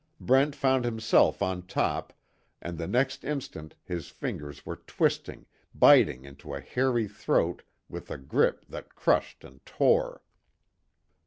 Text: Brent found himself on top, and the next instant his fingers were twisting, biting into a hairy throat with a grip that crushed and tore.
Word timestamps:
Brent 0.19 0.55
found 0.55 0.83
himself 0.83 1.43
on 1.43 1.67
top, 1.67 2.11
and 2.59 2.75
the 2.75 2.87
next 2.87 3.23
instant 3.23 3.75
his 3.83 4.09
fingers 4.09 4.65
were 4.65 4.77
twisting, 4.87 5.45
biting 5.75 6.25
into 6.25 6.55
a 6.55 6.59
hairy 6.59 7.07
throat 7.07 7.61
with 7.87 8.09
a 8.09 8.17
grip 8.17 8.65
that 8.69 8.95
crushed 8.95 9.43
and 9.43 9.63
tore. 9.63 10.23